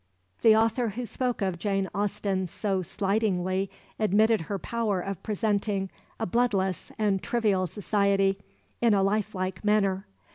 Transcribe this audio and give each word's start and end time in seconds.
The 0.41 0.55
author 0.55 0.89
who 0.89 1.05
spoke 1.05 1.43
of 1.43 1.59
Jane 1.59 1.87
Austen 1.93 2.47
so 2.47 2.81
slightingly 2.81 3.69
admitted 3.99 4.41
her 4.41 4.57
power 4.57 4.99
of 4.99 5.21
presenting 5.21 5.91
a 6.19 6.25
"bloodless" 6.25 6.91
and 6.97 7.21
trivial 7.21 7.67
society 7.67 8.39
in 8.81 8.95
a 8.95 9.03
life 9.03 9.35
like 9.35 9.63
manner. 9.63 10.07